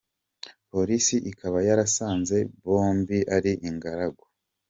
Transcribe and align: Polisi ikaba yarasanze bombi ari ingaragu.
Polisi 0.71 1.15
ikaba 1.31 1.57
yarasanze 1.67 2.37
bombi 2.63 3.19
ari 3.35 3.51
ingaragu. 3.69 4.23